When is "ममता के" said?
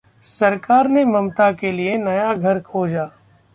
1.05-1.71